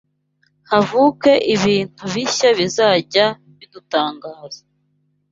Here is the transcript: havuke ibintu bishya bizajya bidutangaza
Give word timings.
havuke 0.69 1.31
ibintu 1.55 2.03
bishya 2.13 2.49
bizajya 2.57 3.25
bidutangaza 3.57 4.61